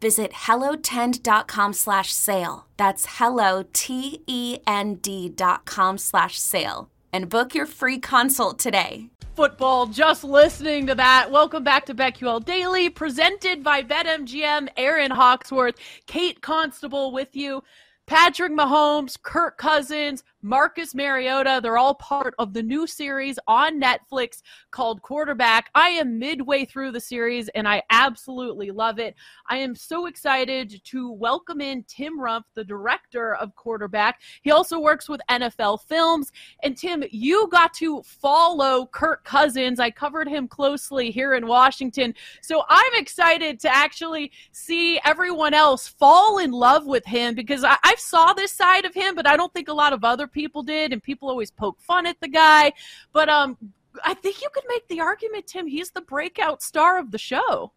Visit 0.00 0.32
hellotend.com 0.32 1.72
slash 1.72 2.12
sale. 2.12 2.66
That's 2.76 3.06
hello, 3.18 3.64
T-E-N-D 3.72 5.28
dot 5.30 5.64
com 5.64 5.98
slash 5.98 6.38
sale. 6.38 6.90
And 7.12 7.28
book 7.28 7.54
your 7.54 7.66
free 7.66 7.98
consult 7.98 8.58
today. 8.58 9.10
Football, 9.34 9.86
just 9.86 10.24
listening 10.24 10.86
to 10.86 10.94
that. 10.94 11.30
Welcome 11.30 11.62
back 11.62 11.84
to 11.86 11.94
BetQL 11.94 12.44
Daily, 12.44 12.88
presented 12.88 13.62
by 13.62 13.82
BetMGM. 13.82 14.68
Aaron 14.78 15.10
Hawksworth, 15.10 15.74
Kate 16.06 16.40
Constable 16.40 17.12
with 17.12 17.36
you. 17.36 17.62
Patrick 18.06 18.52
Mahomes, 18.52 19.20
Kirk 19.20 19.58
Cousins, 19.58 20.22
Marcus 20.46 20.94
Mariota, 20.94 21.58
they're 21.60 21.76
all 21.76 21.96
part 21.96 22.32
of 22.38 22.52
the 22.52 22.62
new 22.62 22.86
series 22.86 23.36
on 23.48 23.80
Netflix 23.80 24.42
called 24.70 25.02
Quarterback. 25.02 25.70
I 25.74 25.88
am 25.88 26.20
midway 26.20 26.64
through 26.64 26.92
the 26.92 27.00
series 27.00 27.48
and 27.48 27.66
I 27.66 27.82
absolutely 27.90 28.70
love 28.70 29.00
it. 29.00 29.16
I 29.48 29.56
am 29.56 29.74
so 29.74 30.06
excited 30.06 30.80
to 30.84 31.10
welcome 31.10 31.60
in 31.60 31.82
Tim 31.88 32.20
Rumpff, 32.20 32.44
the 32.54 32.62
director 32.62 33.34
of 33.34 33.56
Quarterback. 33.56 34.20
He 34.42 34.52
also 34.52 34.78
works 34.78 35.08
with 35.08 35.20
NFL 35.28 35.82
Films. 35.82 36.30
And 36.62 36.76
Tim, 36.76 37.02
you 37.10 37.48
got 37.50 37.74
to 37.74 38.00
follow 38.04 38.86
Kirk 38.86 39.24
Cousins. 39.24 39.80
I 39.80 39.90
covered 39.90 40.28
him 40.28 40.46
closely 40.46 41.10
here 41.10 41.34
in 41.34 41.48
Washington. 41.48 42.14
So 42.40 42.62
I'm 42.68 42.94
excited 42.94 43.58
to 43.60 43.74
actually 43.74 44.30
see 44.52 45.00
everyone 45.04 45.54
else 45.54 45.88
fall 45.88 46.38
in 46.38 46.52
love 46.52 46.86
with 46.86 47.04
him 47.04 47.34
because 47.34 47.64
I, 47.64 47.76
I 47.82 47.96
saw 47.98 48.32
this 48.32 48.52
side 48.52 48.84
of 48.84 48.94
him, 48.94 49.16
but 49.16 49.26
I 49.26 49.36
don't 49.36 49.52
think 49.52 49.66
a 49.66 49.74
lot 49.74 49.92
of 49.92 50.04
other 50.04 50.28
people 50.36 50.62
did, 50.62 50.92
and 50.92 51.02
people 51.02 51.28
always 51.30 51.50
poke 51.50 51.80
fun 51.80 52.06
at 52.06 52.20
the 52.20 52.28
guy. 52.28 52.72
But 53.12 53.28
um, 53.28 53.56
I 54.04 54.14
think 54.14 54.42
you 54.42 54.48
could 54.52 54.64
make 54.68 54.86
the 54.88 55.00
argument, 55.00 55.46
Tim. 55.46 55.66
He's 55.66 55.90
the 55.90 56.02
breakout 56.02 56.62
star 56.62 56.98
of 56.98 57.10
the 57.10 57.18
show. 57.18 57.72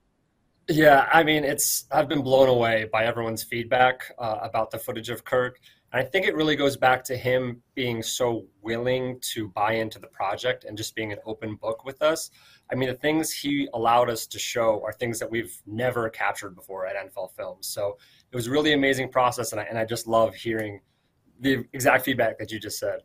Yeah, 0.67 1.09
I 1.11 1.23
mean, 1.23 1.43
it's 1.45 1.85
I've 1.91 2.09
been 2.09 2.21
blown 2.21 2.49
away 2.49 2.87
by 2.91 3.05
everyone's 3.05 3.43
feedback 3.43 4.11
uh, 4.19 4.37
about 4.41 4.69
the 4.69 4.77
footage 4.77 5.09
of 5.09 5.23
Kirk. 5.23 5.57
And 5.91 5.99
I 5.99 6.05
think 6.05 6.27
it 6.27 6.35
really 6.35 6.55
goes 6.55 6.77
back 6.77 7.03
to 7.05 7.17
him 7.17 7.63
being 7.73 8.03
so 8.03 8.45
willing 8.61 9.19
to 9.33 9.47
buy 9.49 9.73
into 9.73 9.97
the 9.97 10.07
project 10.07 10.65
and 10.65 10.77
just 10.77 10.95
being 10.95 11.11
an 11.11 11.17
open 11.25 11.55
book 11.55 11.83
with 11.85 12.03
us. 12.03 12.29
I 12.71 12.75
mean, 12.75 12.89
the 12.89 12.95
things 12.95 13.31
he 13.31 13.67
allowed 13.73 14.11
us 14.11 14.27
to 14.27 14.37
show 14.37 14.83
are 14.85 14.93
things 14.93 15.17
that 15.17 15.31
we've 15.31 15.59
never 15.65 16.07
captured 16.09 16.55
before 16.55 16.85
at 16.85 16.95
NFL 16.95 17.31
Films. 17.35 17.65
So 17.65 17.97
it 18.31 18.35
was 18.35 18.47
really 18.47 18.73
amazing 18.73 19.09
process, 19.09 19.53
and 19.53 19.61
I, 19.61 19.63
and 19.63 19.77
I 19.79 19.85
just 19.85 20.05
love 20.05 20.35
hearing 20.35 20.81
the 21.39 21.65
exact 21.73 22.05
feedback 22.05 22.37
that 22.39 22.51
you 22.51 22.59
just 22.59 22.79
said. 22.79 22.99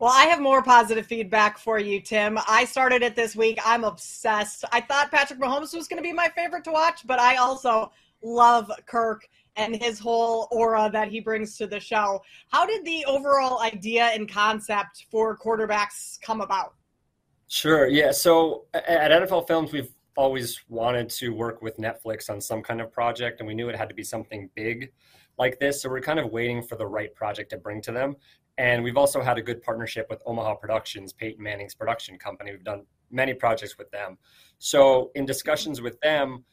Well, 0.00 0.12
I 0.12 0.24
have 0.24 0.40
more 0.40 0.62
positive 0.62 1.06
feedback 1.06 1.56
for 1.56 1.78
you, 1.78 2.00
Tim. 2.00 2.38
I 2.48 2.64
started 2.64 3.02
it 3.02 3.14
this 3.14 3.36
week. 3.36 3.58
I'm 3.64 3.84
obsessed. 3.84 4.64
I 4.72 4.80
thought 4.80 5.10
Patrick 5.10 5.40
Mahomes 5.40 5.74
was 5.74 5.88
going 5.88 6.02
to 6.02 6.02
be 6.02 6.12
my 6.12 6.28
favorite 6.36 6.64
to 6.64 6.72
watch, 6.72 7.06
but 7.06 7.20
I 7.20 7.36
also 7.36 7.92
love 8.22 8.70
Kirk 8.86 9.26
and 9.56 9.76
his 9.76 9.98
whole 9.98 10.48
aura 10.50 10.90
that 10.92 11.08
he 11.08 11.20
brings 11.20 11.56
to 11.58 11.66
the 11.66 11.78
show. 11.78 12.20
How 12.50 12.66
did 12.66 12.84
the 12.84 13.04
overall 13.06 13.62
idea 13.62 14.06
and 14.06 14.28
concept 14.28 15.06
for 15.10 15.38
quarterbacks 15.38 16.20
come 16.20 16.40
about? 16.40 16.74
Sure. 17.46 17.86
Yeah. 17.86 18.10
So 18.10 18.64
at 18.74 19.12
NFL 19.12 19.46
Films, 19.46 19.72
we've 19.72 19.94
always 20.16 20.60
wanted 20.68 21.08
to 21.10 21.30
work 21.30 21.62
with 21.62 21.76
Netflix 21.78 22.30
on 22.30 22.40
some 22.40 22.62
kind 22.62 22.80
of 22.80 22.90
project, 22.92 23.40
and 23.40 23.46
we 23.46 23.54
knew 23.54 23.68
it 23.68 23.76
had 23.76 23.88
to 23.88 23.94
be 23.94 24.04
something 24.04 24.50
big 24.54 24.92
like 25.38 25.58
this. 25.58 25.82
So 25.82 25.88
we're 25.88 26.00
kind 26.00 26.18
of 26.18 26.30
waiting 26.30 26.62
for 26.62 26.76
the 26.76 26.86
right 26.86 27.14
project 27.14 27.50
to 27.50 27.56
bring 27.56 27.80
to 27.82 27.92
them. 27.92 28.16
And 28.56 28.84
we've 28.84 28.96
also 28.96 29.20
had 29.20 29.36
a 29.36 29.42
good 29.42 29.62
partnership 29.62 30.06
with 30.08 30.22
Omaha 30.26 30.54
Productions, 30.56 31.12
Peyton 31.12 31.42
Manning's 31.42 31.74
production 31.74 32.18
company. 32.18 32.52
We've 32.52 32.62
done 32.62 32.84
many 33.10 33.34
projects 33.34 33.76
with 33.78 33.90
them. 33.90 34.16
So 34.58 35.10
in 35.14 35.26
discussions 35.26 35.80
with 35.80 35.98
them, 36.00 36.44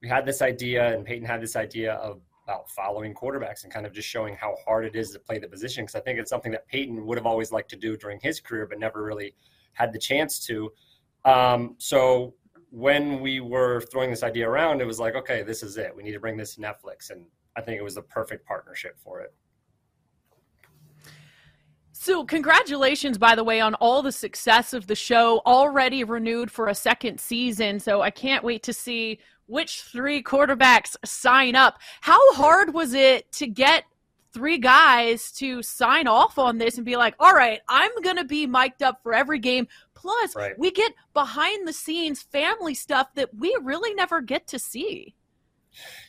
we 0.00 0.08
had 0.08 0.24
this 0.24 0.42
idea, 0.42 0.94
and 0.94 1.04
Peyton 1.04 1.26
had 1.26 1.42
this 1.42 1.56
idea 1.56 1.94
of 1.94 2.20
about 2.44 2.70
following 2.70 3.12
quarterbacks 3.12 3.64
and 3.64 3.72
kind 3.72 3.84
of 3.84 3.92
just 3.92 4.08
showing 4.08 4.34
how 4.34 4.54
hard 4.64 4.86
it 4.86 4.96
is 4.96 5.10
to 5.10 5.18
play 5.18 5.38
the 5.38 5.48
position. 5.48 5.84
Because 5.84 5.96
I 5.96 6.00
think 6.00 6.18
it's 6.18 6.30
something 6.30 6.52
that 6.52 6.66
Peyton 6.68 7.04
would 7.04 7.18
have 7.18 7.26
always 7.26 7.52
liked 7.52 7.68
to 7.70 7.76
do 7.76 7.96
during 7.96 8.18
his 8.20 8.40
career, 8.40 8.66
but 8.66 8.78
never 8.78 9.02
really 9.04 9.34
had 9.74 9.92
the 9.92 9.98
chance 9.98 10.46
to. 10.46 10.72
Um, 11.24 11.74
so 11.78 12.34
when 12.70 13.20
we 13.20 13.40
were 13.40 13.82
throwing 13.92 14.10
this 14.10 14.22
idea 14.22 14.48
around, 14.48 14.80
it 14.80 14.86
was 14.86 14.98
like, 14.98 15.14
okay, 15.14 15.42
this 15.42 15.62
is 15.62 15.76
it. 15.76 15.94
We 15.94 16.02
need 16.02 16.12
to 16.12 16.20
bring 16.20 16.36
this 16.36 16.54
to 16.54 16.60
Netflix. 16.60 17.10
And 17.10 17.26
I 17.58 17.60
think 17.60 17.76
it 17.76 17.82
was 17.82 17.96
the 17.96 18.02
perfect 18.02 18.46
partnership 18.46 18.96
for 19.02 19.20
it. 19.20 19.34
So, 21.90 22.24
congratulations, 22.24 23.18
by 23.18 23.34
the 23.34 23.42
way, 23.42 23.60
on 23.60 23.74
all 23.74 24.00
the 24.00 24.12
success 24.12 24.72
of 24.72 24.86
the 24.86 24.94
show, 24.94 25.42
already 25.44 26.04
renewed 26.04 26.52
for 26.52 26.68
a 26.68 26.74
second 26.74 27.18
season. 27.18 27.80
So, 27.80 28.00
I 28.00 28.10
can't 28.10 28.44
wait 28.44 28.62
to 28.62 28.72
see 28.72 29.18
which 29.46 29.82
three 29.82 30.22
quarterbacks 30.22 30.94
sign 31.04 31.56
up. 31.56 31.80
How 32.00 32.20
hard 32.34 32.72
was 32.72 32.94
it 32.94 33.30
to 33.32 33.48
get 33.48 33.82
three 34.32 34.58
guys 34.58 35.32
to 35.32 35.60
sign 35.60 36.06
off 36.06 36.38
on 36.38 36.58
this 36.58 36.76
and 36.76 36.86
be 36.86 36.96
like, 36.96 37.16
all 37.18 37.34
right, 37.34 37.60
I'm 37.68 37.90
going 38.02 38.18
to 38.18 38.24
be 38.24 38.46
mic'd 38.46 38.84
up 38.84 39.02
for 39.02 39.12
every 39.12 39.40
game. 39.40 39.66
Plus, 39.94 40.36
right. 40.36 40.56
we 40.56 40.70
get 40.70 40.92
behind 41.12 41.66
the 41.66 41.72
scenes 41.72 42.22
family 42.22 42.74
stuff 42.74 43.12
that 43.16 43.34
we 43.34 43.56
really 43.62 43.94
never 43.94 44.20
get 44.20 44.46
to 44.46 44.60
see. 44.60 45.16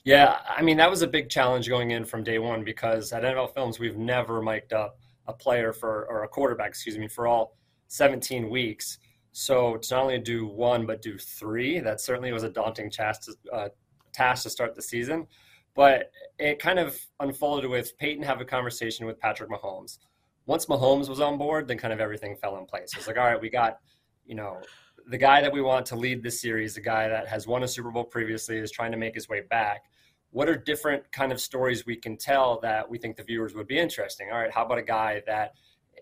Yeah, 0.03 0.40
I 0.47 0.62
mean 0.62 0.78
that 0.78 0.90
was 0.90 1.02
a 1.02 1.08
big 1.08 1.30
challenge 1.30 1.68
going 1.68 1.92
in 1.92 2.06
from 2.06 2.24
day 2.24 2.40
one 2.40 2.64
because 2.64 3.12
at 3.12 3.24
NFL 3.24 3.53
Films 3.53 3.80
we've 3.80 3.97
never 3.97 4.42
mic'd 4.42 4.74
up 4.74 4.97
a 5.28 5.34
player 5.34 5.72
for 5.72 6.06
or 6.09 6.24
a 6.24 6.28
quarterback, 6.28 6.70
excuse 6.70 6.97
me, 6.97 7.08
for 7.08 7.28
all 7.28 7.58
17 7.88 8.50
weeks. 8.50 9.00
So 9.31 9.78
to 9.78 9.94
not 9.94 10.04
only 10.04 10.19
do 10.19 10.48
one 10.48 10.86
but 10.86 11.01
do 11.01 11.18
three, 11.18 11.80
that 11.80 12.01
certainly 12.01 12.31
was 12.31 12.44
a 12.44 12.50
daunting 12.50 12.89
task 12.89 13.24
to, 13.24 13.51
uh, 13.54 13.69
task 14.13 14.44
to 14.44 14.50
start 14.50 14.75
the 14.75 14.81
season. 14.81 15.28
But 15.75 16.12
it 16.39 16.60
kind 16.60 16.80
of 16.80 17.00
unfolded 17.19 17.69
with 17.69 17.98
Peyton 17.98 18.24
have 18.24 18.42
a 18.42 18.45
conversation 18.45 19.06
with 19.06 19.19
Patrick 19.19 19.50
Mahomes. 19.50 20.00
Once 20.45 20.66
Mahomes 20.66 21.07
was 21.07 21.22
on 21.22 21.38
board, 21.38 21.68
then 21.68 21.78
kind 21.78 21.94
of 21.94 22.00
everything 22.00 22.36
fell 22.36 22.57
in 22.57 22.66
place. 22.66 22.92
It's 22.98 23.07
like, 23.07 23.18
all 23.18 23.25
right, 23.25 23.39
we 23.39 23.50
got, 23.50 23.78
you 24.25 24.36
know, 24.36 24.60
the 25.09 25.17
guy 25.17 25.41
that 25.41 25.51
we 25.51 25.61
want 25.61 25.88
to 25.88 25.95
lead 25.95 26.21
this 26.21 26.39
series, 26.39 26.75
the 26.75 26.81
guy 26.81 27.07
that 27.09 27.27
has 27.27 27.47
won 27.47 27.63
a 27.63 27.67
Super 27.67 27.89
Bowl 27.89 28.03
previously, 28.03 28.57
is 28.57 28.71
trying 28.71 28.91
to 28.91 28.97
make 28.97 29.15
his 29.15 29.27
way 29.27 29.41
back. 29.50 29.85
What 30.31 30.47
are 30.47 30.56
different 30.56 31.11
kind 31.11 31.31
of 31.31 31.41
stories 31.41 31.85
we 31.85 31.95
can 31.95 32.15
tell 32.15 32.59
that 32.61 32.88
we 32.88 33.00
think 33.00 33.17
the 33.17 33.23
viewers 33.23 33.56
would 33.56 33.67
be 33.67 33.79
interesting? 33.79 34.29
All 34.31 34.38
right, 34.38 34.51
how 34.51 34.65
about 34.65 34.77
a 34.77 34.83
guy 34.83 35.23
that 35.25 35.53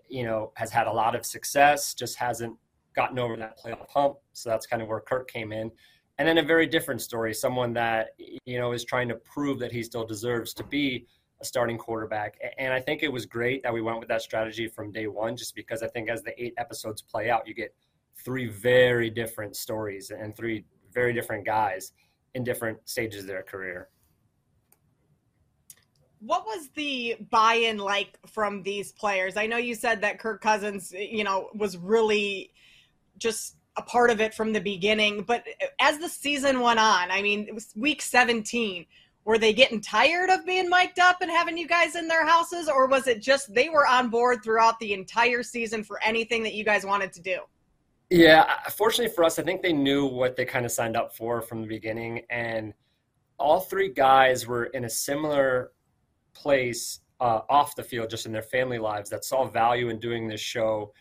you 0.08 0.24
know 0.24 0.52
has 0.56 0.70
had 0.70 0.86
a 0.86 0.92
lot 0.92 1.14
of 1.14 1.24
success, 1.24 1.94
just 1.94 2.16
hasn't 2.16 2.54
gotten 2.94 3.18
over 3.18 3.36
that 3.36 3.58
playoff 3.58 3.88
hump? 3.88 4.16
So 4.34 4.50
that's 4.50 4.66
kind 4.66 4.82
of 4.82 4.88
where 4.88 5.00
Kirk 5.00 5.30
came 5.30 5.52
in. 5.52 5.70
And 6.18 6.28
then 6.28 6.36
a 6.36 6.42
very 6.42 6.66
different 6.66 7.00
story, 7.00 7.32
someone 7.32 7.72
that 7.74 8.08
you 8.44 8.58
know 8.58 8.72
is 8.72 8.84
trying 8.84 9.08
to 9.08 9.14
prove 9.14 9.58
that 9.60 9.72
he 9.72 9.82
still 9.82 10.04
deserves 10.04 10.52
to 10.54 10.64
be 10.64 11.06
a 11.40 11.44
starting 11.46 11.78
quarterback. 11.78 12.38
And 12.58 12.74
I 12.74 12.80
think 12.80 13.02
it 13.02 13.10
was 13.10 13.24
great 13.24 13.62
that 13.62 13.72
we 13.72 13.80
went 13.80 14.00
with 14.00 14.08
that 14.08 14.20
strategy 14.20 14.68
from 14.68 14.92
day 14.92 15.06
one, 15.06 15.34
just 15.34 15.54
because 15.54 15.82
I 15.82 15.88
think 15.88 16.10
as 16.10 16.22
the 16.22 16.34
eight 16.42 16.52
episodes 16.58 17.00
play 17.00 17.30
out, 17.30 17.48
you 17.48 17.54
get 17.54 17.74
three 18.24 18.46
very 18.46 19.10
different 19.10 19.56
stories 19.56 20.10
and 20.10 20.36
three 20.36 20.64
very 20.92 21.12
different 21.12 21.44
guys 21.44 21.92
in 22.34 22.44
different 22.44 22.78
stages 22.88 23.22
of 23.22 23.26
their 23.26 23.42
career. 23.42 23.88
What 26.20 26.44
was 26.44 26.68
the 26.74 27.16
buy-in 27.30 27.78
like 27.78 28.18
from 28.26 28.62
these 28.62 28.90
players? 28.92 29.36
I 29.36 29.46
know 29.46 29.56
you 29.56 29.74
said 29.74 30.00
that 30.00 30.18
Kirk 30.18 30.40
Cousins, 30.40 30.92
you 30.92 31.22
know, 31.22 31.48
was 31.54 31.76
really 31.76 32.52
just 33.18 33.56
a 33.76 33.82
part 33.82 34.10
of 34.10 34.20
it 34.20 34.34
from 34.34 34.52
the 34.52 34.60
beginning, 34.60 35.22
but 35.22 35.44
as 35.80 35.98
the 35.98 36.08
season 36.08 36.60
went 36.60 36.80
on, 36.80 37.12
I 37.12 37.22
mean, 37.22 37.46
it 37.46 37.54
was 37.54 37.72
week 37.76 38.02
17 38.02 38.84
were 39.28 39.36
they 39.36 39.52
getting 39.52 39.78
tired 39.78 40.30
of 40.30 40.46
being 40.46 40.70
mic'd 40.70 40.98
up 40.98 41.20
and 41.20 41.30
having 41.30 41.58
you 41.58 41.68
guys 41.68 41.96
in 41.96 42.08
their 42.08 42.26
houses 42.26 42.66
or 42.66 42.86
was 42.86 43.06
it 43.06 43.20
just 43.20 43.52
they 43.52 43.68
were 43.68 43.86
on 43.86 44.08
board 44.08 44.42
throughout 44.42 44.78
the 44.80 44.94
entire 44.94 45.42
season 45.42 45.84
for 45.84 46.02
anything 46.02 46.42
that 46.42 46.54
you 46.54 46.64
guys 46.64 46.86
wanted 46.86 47.12
to 47.12 47.20
do 47.20 47.38
yeah 48.10 48.46
fortunately 48.70 49.14
for 49.14 49.24
us 49.24 49.38
i 49.38 49.42
think 49.42 49.62
they 49.62 49.72
knew 49.72 50.06
what 50.06 50.36
they 50.36 50.44
kind 50.44 50.64
of 50.64 50.72
signed 50.72 50.96
up 50.96 51.14
for 51.14 51.42
from 51.42 51.62
the 51.62 51.68
beginning 51.68 52.22
and 52.30 52.72
all 53.38 53.60
three 53.60 53.92
guys 53.92 54.46
were 54.46 54.64
in 54.66 54.84
a 54.84 54.90
similar 54.90 55.72
place 56.34 57.00
uh, 57.20 57.40
off 57.48 57.74
the 57.74 57.82
field 57.82 58.10
just 58.10 58.26
in 58.26 58.32
their 58.32 58.42
family 58.42 58.78
lives 58.78 59.10
that 59.10 59.24
saw 59.24 59.48
value 59.48 59.88
in 59.88 59.98
doing 59.98 60.28
this 60.28 60.40
show 60.40 60.92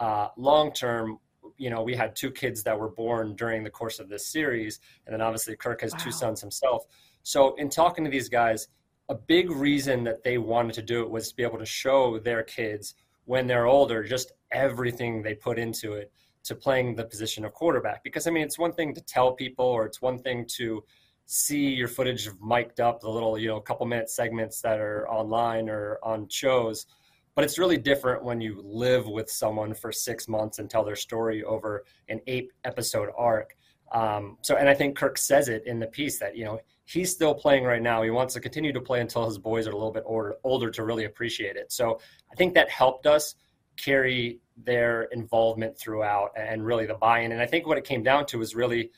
uh, 0.00 0.28
long 0.36 0.72
term. 0.72 1.18
You 1.56 1.70
know 1.70 1.82
we 1.82 1.94
had 1.94 2.16
two 2.16 2.30
kids 2.30 2.62
that 2.64 2.78
were 2.78 2.90
born 2.90 3.36
during 3.36 3.62
the 3.62 3.70
course 3.70 4.00
of 4.00 4.08
this 4.08 4.26
series 4.26 4.80
and 5.06 5.12
then 5.12 5.20
obviously 5.20 5.54
kirk 5.56 5.80
has 5.82 5.92
wow. 5.92 5.98
two 5.98 6.12
sons 6.12 6.40
himself. 6.40 6.84
So, 7.22 7.54
in 7.54 7.68
talking 7.68 8.04
to 8.04 8.10
these 8.10 8.28
guys, 8.28 8.68
a 9.08 9.14
big 9.14 9.50
reason 9.50 10.02
that 10.04 10.24
they 10.24 10.38
wanted 10.38 10.74
to 10.74 10.82
do 10.82 11.02
it 11.02 11.10
was 11.10 11.28
to 11.28 11.36
be 11.36 11.44
able 11.44 11.58
to 11.58 11.66
show 11.66 12.18
their 12.18 12.42
kids 12.42 12.94
when 13.26 13.46
they're 13.46 13.66
older 13.66 14.02
just 14.02 14.32
everything 14.50 15.22
they 15.22 15.34
put 15.34 15.58
into 15.58 15.92
it 15.92 16.10
to 16.44 16.54
playing 16.54 16.94
the 16.94 17.04
position 17.04 17.44
of 17.44 17.52
quarterback. 17.52 18.02
Because, 18.02 18.26
I 18.26 18.30
mean, 18.30 18.42
it's 18.42 18.58
one 18.58 18.72
thing 18.72 18.94
to 18.94 19.00
tell 19.00 19.32
people, 19.32 19.66
or 19.66 19.86
it's 19.86 20.02
one 20.02 20.18
thing 20.18 20.44
to 20.56 20.84
see 21.26 21.68
your 21.68 21.88
footage 21.88 22.26
of 22.26 22.40
mic'd 22.42 22.80
up, 22.80 23.00
the 23.00 23.08
little, 23.08 23.38
you 23.38 23.48
know, 23.48 23.60
couple 23.60 23.86
minute 23.86 24.10
segments 24.10 24.60
that 24.60 24.80
are 24.80 25.08
online 25.08 25.68
or 25.68 25.98
on 26.02 26.28
shows. 26.28 26.86
But 27.34 27.44
it's 27.44 27.58
really 27.58 27.78
different 27.78 28.24
when 28.24 28.40
you 28.42 28.60
live 28.62 29.06
with 29.06 29.30
someone 29.30 29.72
for 29.72 29.90
six 29.92 30.28
months 30.28 30.58
and 30.58 30.68
tell 30.68 30.84
their 30.84 30.96
story 30.96 31.42
over 31.42 31.84
an 32.08 32.20
eight 32.26 32.50
episode 32.64 33.08
arc. 33.16 33.56
Um, 33.92 34.36
so, 34.42 34.56
and 34.56 34.68
I 34.68 34.74
think 34.74 34.98
Kirk 34.98 35.16
says 35.16 35.48
it 35.48 35.62
in 35.66 35.78
the 35.78 35.86
piece 35.86 36.18
that, 36.18 36.36
you 36.36 36.44
know, 36.44 36.58
he's 36.84 37.10
still 37.10 37.34
playing 37.34 37.64
right 37.64 37.80
now. 37.80 38.02
He 38.02 38.10
wants 38.10 38.34
to 38.34 38.40
continue 38.40 38.72
to 38.72 38.80
play 38.80 39.00
until 39.00 39.24
his 39.24 39.38
boys 39.38 39.66
are 39.66 39.70
a 39.70 39.76
little 39.76 39.92
bit 39.92 40.02
older, 40.04 40.34
older 40.44 40.70
to 40.72 40.84
really 40.84 41.04
appreciate 41.04 41.56
it. 41.56 41.72
So 41.72 42.00
I 42.30 42.34
think 42.34 42.52
that 42.54 42.68
helped 42.68 43.06
us 43.06 43.34
carry 43.78 44.40
their 44.56 45.04
involvement 45.04 45.78
throughout 45.78 46.30
and 46.36 46.64
really 46.64 46.86
the 46.86 46.94
buy-in. 46.94 47.32
And 47.32 47.40
I 47.40 47.46
think 47.46 47.66
what 47.66 47.78
it 47.78 47.84
came 47.84 48.02
down 48.02 48.26
to 48.26 48.38
was 48.38 48.54
really, 48.54 48.90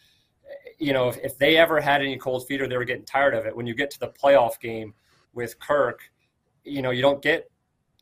you 0.79 0.93
know, 0.93 1.09
if, 1.09 1.19
if 1.19 1.39
they 1.39 1.56
ever 1.56 1.81
had 1.81 2.01
any 2.01 2.17
cold 2.17 2.47
feet 2.47 2.61
or 2.61 2.69
they 2.69 2.77
were 2.77 2.85
getting 2.85 3.05
tired 3.05 3.35
of 3.35 3.47
it, 3.47 3.56
when 3.56 3.67
you 3.67 3.75
get 3.75 3.91
to 3.93 4.01
the 4.01 4.09
playoff 4.09 4.61
game 4.61 4.95
with 5.33 5.59
Kirk, 5.59 6.11
you 6.65 6.83
know, 6.83 6.91
you 6.91 7.03
don't 7.03 7.23
get 7.23 7.51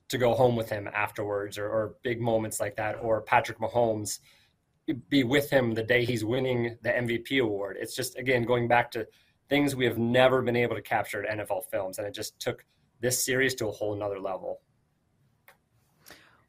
to 0.08 0.19
go 0.19 0.34
home 0.34 0.56
with 0.56 0.69
him 0.69 0.88
afterwards 0.93 1.58
or, 1.58 1.69
or 1.69 1.94
big 2.02 2.20
moments 2.20 2.60
like 2.60 2.76
that 2.76 2.96
or 3.00 3.22
Patrick 3.22 3.58
Mahomes 3.58 4.20
be 5.08 5.25
with 5.25 5.48
him 5.48 5.75
the 5.75 5.82
day 5.82 6.05
he's 6.05 6.25
winning 6.25 6.76
the 6.82 6.90
MVP 6.90 7.40
award. 7.40 7.76
It's 7.81 7.94
just 7.94 8.19
again 8.19 8.44
going 8.44 8.69
back 8.69 8.90
to 8.93 9.06
things 9.48 9.76
we 9.76 9.84
have 9.84 9.98
never 9.98 10.43
been 10.43 10.56
able 10.56 10.75
to 10.75 10.82
capture 10.82 11.25
at 11.25 11.38
NFL 11.38 11.64
films. 11.70 11.98
And 11.98 12.06
it 12.06 12.14
just 12.14 12.38
took 12.38 12.64
this 13.00 13.25
series 13.25 13.55
to 13.56 13.69
a 13.69 13.70
whole 13.70 13.94
nother 13.94 14.19
level. 14.19 14.60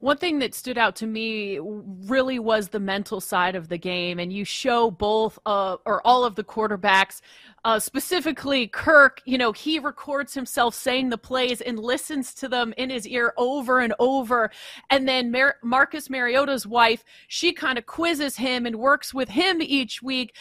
One 0.03 0.17
thing 0.17 0.39
that 0.39 0.53
stood 0.53 0.77
out 0.77 0.97
to 0.97 1.07
me 1.07 1.59
really 1.61 2.37
was 2.37 2.67
the 2.67 2.79
mental 2.81 3.21
side 3.21 3.55
of 3.55 3.69
the 3.69 3.77
game, 3.77 4.19
and 4.19 4.33
you 4.33 4.43
show 4.43 4.91
both 4.91 5.39
uh, 5.45 5.77
or 5.85 6.05
all 6.05 6.25
of 6.25 6.35
the 6.35 6.43
quarterbacks, 6.43 7.21
uh, 7.63 7.79
specifically 7.79 8.67
Kirk. 8.67 9.21
You 9.23 9.37
know, 9.37 9.53
he 9.53 9.79
records 9.79 10.33
himself 10.33 10.75
saying 10.75 11.07
the 11.07 11.17
plays 11.17 11.61
and 11.61 11.79
listens 11.79 12.33
to 12.33 12.49
them 12.49 12.73
in 12.75 12.89
his 12.89 13.07
ear 13.07 13.33
over 13.37 13.79
and 13.79 13.93
over. 13.97 14.51
And 14.89 15.07
then 15.07 15.31
Mar- 15.31 15.55
Marcus 15.63 16.09
Mariota's 16.09 16.67
wife, 16.67 17.05
she 17.29 17.53
kind 17.53 17.77
of 17.77 17.85
quizzes 17.85 18.35
him 18.35 18.65
and 18.65 18.75
works 18.75 19.13
with 19.13 19.29
him 19.29 19.61
each 19.61 20.03
week 20.03 20.35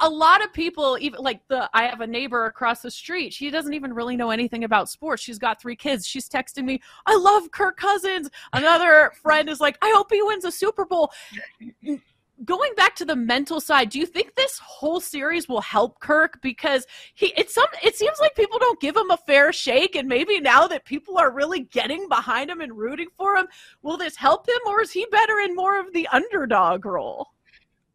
a 0.00 0.08
lot 0.08 0.44
of 0.44 0.52
people 0.52 0.96
even 1.00 1.20
like 1.20 1.40
the 1.48 1.68
i 1.74 1.84
have 1.84 2.00
a 2.00 2.06
neighbor 2.06 2.46
across 2.46 2.82
the 2.82 2.90
street. 2.90 3.32
She 3.32 3.50
doesn't 3.50 3.74
even 3.74 3.92
really 3.92 4.16
know 4.16 4.30
anything 4.30 4.64
about 4.64 4.88
sports. 4.88 5.22
She's 5.22 5.38
got 5.38 5.60
three 5.60 5.76
kids. 5.76 6.06
She's 6.06 6.28
texting 6.28 6.64
me 6.64 6.80
i 7.06 7.16
love 7.16 7.50
kirk 7.50 7.76
cousins. 7.76 8.30
Another 8.52 9.12
friend 9.22 9.48
is 9.48 9.60
like 9.60 9.78
i 9.82 9.92
hope 9.94 10.12
he 10.12 10.22
wins 10.22 10.44
a 10.44 10.52
super 10.52 10.84
bowl. 10.84 11.12
Going 12.44 12.72
back 12.76 12.94
to 12.96 13.04
the 13.04 13.16
mental 13.16 13.60
side 13.60 13.90
do 13.90 13.98
you 13.98 14.06
think 14.06 14.34
this 14.36 14.58
whole 14.58 15.00
series 15.00 15.48
will 15.48 15.60
help 15.60 15.98
kirk? 15.98 16.40
Because 16.42 16.86
he 17.14 17.32
it's 17.36 17.54
some 17.54 17.66
it 17.82 17.96
seems 17.96 18.20
like 18.20 18.36
people 18.36 18.60
don't 18.60 18.80
give 18.80 18.96
him 18.96 19.10
a 19.10 19.16
fair 19.16 19.52
shake 19.52 19.96
and 19.96 20.08
maybe 20.08 20.40
now 20.40 20.68
that 20.68 20.84
people 20.84 21.18
are 21.18 21.32
really 21.32 21.60
getting 21.60 22.08
behind 22.08 22.50
him 22.50 22.60
and 22.60 22.76
rooting 22.76 23.08
for 23.16 23.36
him 23.36 23.46
will 23.82 23.96
this 23.96 24.16
help 24.16 24.48
him 24.48 24.60
or 24.66 24.80
is 24.80 24.92
he 24.92 25.06
better 25.10 25.40
in 25.40 25.56
more 25.56 25.80
of 25.80 25.92
the 25.92 26.06
underdog 26.12 26.84
role 26.86 27.28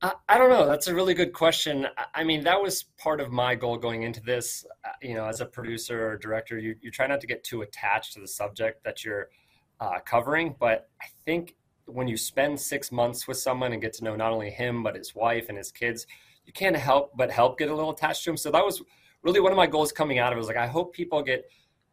I, 0.03 0.37
don't 0.37 0.49
know. 0.49 0.65
That's 0.65 0.87
a 0.87 0.93
really 0.93 1.13
good 1.13 1.31
question. 1.31 1.87
I 2.13 2.25
mean, 2.25 2.43
that 2.43 2.61
was 2.61 2.83
part 2.97 3.21
of 3.21 3.31
my 3.31 3.55
goal 3.55 3.77
going 3.77 4.03
into 4.03 4.21
this. 4.21 4.65
Uh, 4.83 4.89
you 5.01 5.15
know, 5.15 5.25
as 5.25 5.39
a 5.39 5.45
producer 5.45 6.09
or 6.09 6.17
director, 6.17 6.57
you, 6.59 6.75
you 6.81 6.91
try 6.91 7.07
not 7.07 7.21
to 7.21 7.27
get 7.27 7.43
too 7.45 7.61
attached 7.61 8.13
to 8.13 8.19
the 8.19 8.27
subject 8.27 8.83
that 8.83 9.05
you're 9.05 9.29
uh, 9.79 9.99
covering. 10.05 10.55
But 10.59 10.89
I 11.01 11.05
think 11.23 11.55
when 11.85 12.09
you 12.09 12.17
spend 12.17 12.59
six 12.59 12.91
months 12.91 13.29
with 13.29 13.37
someone 13.37 13.71
and 13.71 13.81
get 13.81 13.93
to 13.93 14.03
know 14.03 14.15
not 14.17 14.33
only 14.33 14.49
him, 14.49 14.83
but 14.83 14.95
his 14.95 15.15
wife 15.15 15.47
and 15.47 15.57
his 15.57 15.71
kids, 15.71 16.05
you 16.45 16.51
can't 16.51 16.75
help 16.75 17.15
but 17.15 17.31
help 17.31 17.57
get 17.57 17.69
a 17.69 17.75
little 17.75 17.91
attached 17.91 18.25
to 18.25 18.31
him. 18.31 18.37
So 18.37 18.51
that 18.51 18.65
was 18.65 18.81
really 19.21 19.39
one 19.39 19.53
of 19.53 19.57
my 19.57 19.67
goals 19.67 19.93
coming 19.93 20.19
out 20.19 20.33
of 20.33 20.37
it 20.37 20.39
was 20.39 20.47
like, 20.47 20.57
I 20.57 20.67
hope 20.67 20.93
people 20.93 21.23
get 21.23 21.45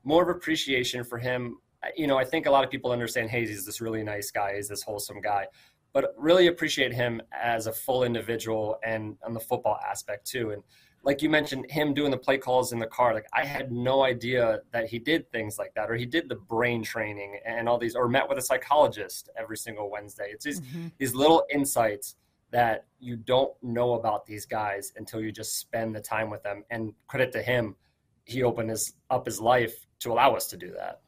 more 0.03 0.25
of 0.25 0.37
appreciation 0.37 1.05
for 1.05 1.19
him. 1.19 1.59
You 1.97 2.09
know, 2.09 2.19
I 2.19 2.25
think 2.25 2.47
a 2.47 2.51
lot 2.51 2.65
of 2.65 2.71
people 2.71 2.91
understand, 2.91 3.31
hey, 3.31 3.47
he's 3.47 3.65
this 3.65 3.81
really 3.81 4.03
nice 4.03 4.33
guy, 4.33 4.57
he's 4.57 4.69
this 4.69 4.83
wholesome 4.83 5.21
guy 5.21 5.47
but 5.93 6.15
really 6.17 6.47
appreciate 6.47 6.93
him 6.93 7.21
as 7.33 7.67
a 7.67 7.73
full 7.73 8.05
individual 8.05 8.79
and 8.85 9.17
on 9.25 9.35
the 9.35 9.41
football 9.41 9.79
aspect 9.89 10.27
too. 10.27 10.51
And 10.51 10.63
like 11.03 11.23
you 11.23 11.31
mentioned, 11.31 11.71
him 11.71 11.95
doing 11.95 12.11
the 12.11 12.19
play 12.19 12.37
calls 12.39 12.73
in 12.73 12.79
the 12.79 12.87
car, 12.87 13.15
like 13.15 13.27
I 13.33 13.45
had 13.45 13.73
no 13.73 14.05
idea 14.05 14.61
that 14.73 14.87
he 14.87 14.99
did 14.99 15.31
things 15.33 15.59
like 15.59 15.73
that, 15.75 15.91
or 15.91 15.95
he 15.95 16.05
did 16.07 16.29
the 16.29 16.37
brain 16.37 16.83
training 16.83 17.41
and 17.47 17.69
all 17.69 17.79
these, 17.79 17.95
or 17.95 18.09
met 18.09 18.29
with 18.29 18.39
a 18.39 18.43
psychologist 18.43 19.31
every 19.37 19.57
single 19.57 19.91
Wednesday. 19.91 20.31
It's 20.33 20.45
these 20.45 20.61
mm-hmm. 20.61 20.89
these 20.99 21.15
little 21.15 21.45
insights 21.51 22.17
that 22.51 22.85
you 22.99 23.17
don't 23.17 23.53
know 23.63 23.95
about 23.95 24.27
these 24.27 24.45
guys 24.45 24.93
until 24.97 25.21
you 25.21 25.33
just 25.33 25.59
spend 25.59 25.95
the 25.95 26.01
time 26.01 26.31
with 26.31 26.43
them. 26.43 26.65
And 26.71 26.93
credit 27.07 27.33
to 27.33 27.43
him, 27.43 27.77
he 28.25 28.43
opened 28.43 28.71
his 28.71 28.95
up 29.09 29.25
his 29.25 29.41
life 29.41 29.87
to 30.01 30.13
allow 30.13 30.35
us 30.35 30.47
to 30.49 30.57
do 30.57 30.73
that. 30.77 31.01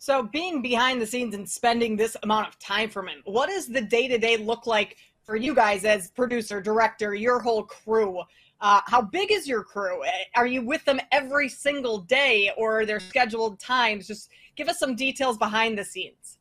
So, 0.00 0.22
being 0.22 0.62
behind 0.62 0.98
the 0.98 1.06
scenes 1.06 1.34
and 1.34 1.46
spending 1.46 1.94
this 1.94 2.16
amount 2.22 2.48
of 2.48 2.58
time 2.58 2.88
from 2.88 3.06
him, 3.06 3.20
what 3.26 3.50
does 3.50 3.66
the 3.66 3.82
day 3.82 4.08
to 4.08 4.16
day 4.16 4.38
look 4.38 4.66
like 4.66 4.96
for 5.24 5.36
you 5.36 5.54
guys 5.54 5.84
as 5.84 6.10
producer, 6.12 6.62
director, 6.62 7.14
your 7.14 7.38
whole 7.38 7.64
crew? 7.64 8.22
Uh, 8.62 8.80
how 8.86 9.02
big 9.02 9.30
is 9.30 9.46
your 9.46 9.62
crew? 9.62 10.02
Are 10.34 10.46
you 10.46 10.62
with 10.62 10.82
them 10.86 11.00
every 11.12 11.50
single 11.50 11.98
day 11.98 12.50
or 12.56 12.86
there 12.86 12.98
scheduled 12.98 13.60
times? 13.60 14.06
Just 14.06 14.30
give 14.56 14.68
us 14.68 14.78
some 14.78 14.96
details 14.96 15.36
behind 15.36 15.76
the 15.76 15.84
scenes. 15.84 16.38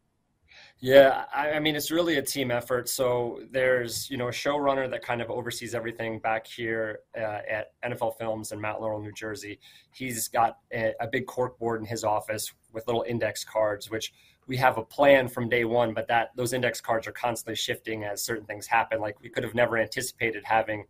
Yeah, 0.80 1.26
I, 1.36 1.52
I, 1.52 1.60
mean 1.60 1.76
it's 1.76 1.92
really 1.92 2.16
a 2.16 2.22
team 2.22 2.52
effort. 2.52 2.88
So 2.88 3.42
there's 3.52 4.10
you 4.10 4.16
know 4.16 4.30
a 4.30 4.32
showrunner 4.32 4.90
that 4.90 5.04
kind 5.04 5.22
of 5.22 5.30
oversees 5.30 5.76
everything 5.76 6.20
back 6.20 6.48
here 6.48 7.00
uh, 7.18 7.40
at 7.50 7.74
NFL 7.86 8.18
Films 8.18 8.54
in 8.54 8.62
Mount 8.62 8.80
Laurel, 8.80 9.02
New 9.02 9.12
Jersey. 9.12 9.60
He's 9.92 10.30
got 10.30 10.60
a, 10.72 10.94
a 11.02 11.08
big 11.08 11.26
cork 11.26 11.60
board 11.60 11.82
in 11.82 11.86
his 11.86 12.06
office 12.06 12.54
with 12.74 12.88
little 12.88 13.06
index 13.08 13.44
cards, 13.44 13.90
which 13.90 14.14
we 14.48 14.58
have 14.58 14.78
a 14.78 14.84
plan 14.84 15.28
from 15.28 15.48
day 15.48 15.64
one, 15.64 15.94
but 15.94 16.08
that 16.08 16.30
those 16.36 16.54
index 16.54 16.82
cards 16.82 17.08
are 17.08 17.12
constantly 17.12 17.56
shifting 17.56 18.04
as 18.04 18.24
certain 18.24 18.46
things 18.46 18.66
happen. 18.66 19.00
Like 19.00 19.20
we 19.22 19.30
could 19.30 19.44
have 19.44 19.54
never 19.54 19.78
anticipated 19.78 20.44
having, 20.44 20.86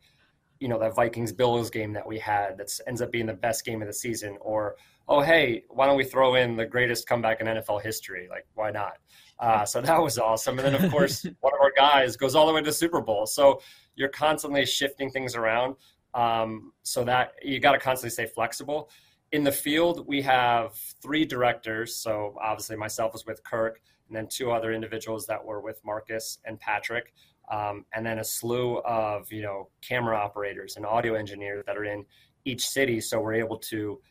you 0.59 0.67
know, 0.67 0.79
that 0.79 0.95
Vikings 0.95 1.33
Bills 1.33 1.69
game 1.69 1.93
that 1.93 2.07
we 2.07 2.19
had 2.19 2.57
that 2.57 2.71
ends 2.87 3.01
up 3.01 3.11
being 3.11 3.25
the 3.25 3.33
best 3.33 3.65
game 3.65 3.81
of 3.81 3.87
the 3.87 3.93
season, 3.93 4.37
or 4.39 4.75
oh 5.07 5.21
hey, 5.21 5.63
why 5.69 5.87
don't 5.87 5.97
we 5.97 6.05
throw 6.05 6.35
in 6.35 6.55
the 6.55 6.65
greatest 6.65 7.07
comeback 7.07 7.41
in 7.41 7.47
NFL 7.47 7.81
history? 7.81 8.27
Like 8.29 8.45
why 8.53 8.71
not? 8.71 8.93
Uh, 9.39 9.65
so 9.65 9.81
that 9.81 10.01
was 10.01 10.17
awesome. 10.17 10.59
And 10.59 10.73
then, 10.73 10.83
of 10.83 10.91
course, 10.91 11.23
one 11.39 11.53
of 11.53 11.59
our 11.61 11.71
guys 11.75 12.17
goes 12.17 12.35
all 12.35 12.45
the 12.45 12.53
way 12.53 12.59
to 12.59 12.65
the 12.65 12.73
Super 12.73 13.01
Bowl. 13.01 13.25
So 13.25 13.61
you're 13.95 14.09
constantly 14.09 14.65
shifting 14.65 15.09
things 15.09 15.35
around 15.35 15.75
um, 16.13 16.73
so 16.83 17.03
that 17.05 17.33
you 17.41 17.59
got 17.59 17.73
to 17.73 17.79
constantly 17.79 18.11
stay 18.11 18.25
flexible. 18.25 18.89
In 19.31 19.43
the 19.43 19.51
field, 19.51 20.07
we 20.07 20.21
have 20.23 20.73
three 21.01 21.25
directors. 21.25 21.95
So 21.95 22.35
obviously, 22.41 22.75
myself 22.75 23.13
was 23.13 23.25
with 23.25 23.43
Kirk, 23.43 23.79
and 24.07 24.15
then 24.15 24.27
two 24.27 24.51
other 24.51 24.73
individuals 24.73 25.27
that 25.27 25.43
were 25.43 25.61
with 25.61 25.79
Marcus 25.85 26.39
and 26.45 26.59
Patrick, 26.59 27.13
um, 27.51 27.85
and 27.93 28.05
then 28.05 28.19
a 28.19 28.23
slew 28.23 28.79
of 28.79 29.31
you 29.31 29.43
know 29.43 29.69
camera 29.81 30.17
operators 30.17 30.77
and 30.77 30.85
audio 30.85 31.13
engineers 31.13 31.63
that 31.67 31.77
are 31.77 31.85
in 31.85 32.05
each 32.45 32.65
city. 32.67 32.99
So 32.99 33.21
we're 33.21 33.33
able 33.33 33.57
to 33.57 34.01